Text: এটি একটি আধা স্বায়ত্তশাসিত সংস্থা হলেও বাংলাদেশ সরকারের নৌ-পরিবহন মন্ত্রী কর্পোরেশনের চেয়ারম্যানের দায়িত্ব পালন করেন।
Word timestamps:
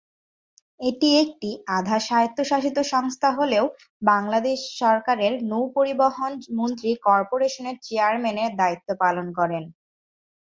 এটি 0.79 1.09
একটি 1.23 1.49
আধা 1.77 1.97
স্বায়ত্তশাসিত 1.99 2.77
সংস্থা 2.93 3.29
হলেও 3.37 3.65
বাংলাদেশ 4.03 4.59
সরকারের 4.79 5.33
নৌ-পরিবহন 5.51 6.31
মন্ত্রী 6.57 6.91
কর্পোরেশনের 7.07 7.75
চেয়ারম্যানের 7.85 8.51
দায়িত্ব 8.57 8.89
পালন 9.01 9.27
করেন। 9.39 9.63